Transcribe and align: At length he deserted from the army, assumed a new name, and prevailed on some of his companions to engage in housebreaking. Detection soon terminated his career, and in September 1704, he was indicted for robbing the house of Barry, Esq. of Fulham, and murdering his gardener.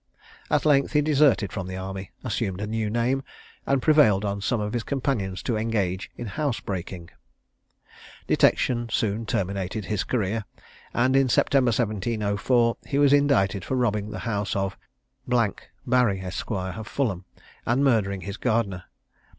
At 0.49 0.65
length 0.65 0.93
he 0.93 1.01
deserted 1.03 1.51
from 1.51 1.67
the 1.67 1.77
army, 1.77 2.09
assumed 2.23 2.59
a 2.59 2.65
new 2.65 2.89
name, 2.89 3.21
and 3.67 3.83
prevailed 3.83 4.25
on 4.25 4.41
some 4.41 4.59
of 4.59 4.73
his 4.73 4.81
companions 4.81 5.43
to 5.43 5.55
engage 5.57 6.09
in 6.17 6.25
housebreaking. 6.25 7.11
Detection 8.25 8.89
soon 8.91 9.27
terminated 9.27 9.85
his 9.85 10.03
career, 10.03 10.45
and 10.91 11.15
in 11.15 11.29
September 11.29 11.69
1704, 11.69 12.77
he 12.87 12.97
was 12.97 13.13
indicted 13.13 13.63
for 13.63 13.77
robbing 13.77 14.09
the 14.09 14.17
house 14.25 14.55
of 14.55 14.75
Barry, 15.27 16.19
Esq. 16.19 16.49
of 16.49 16.87
Fulham, 16.87 17.25
and 17.67 17.83
murdering 17.83 18.21
his 18.21 18.37
gardener. 18.37 18.85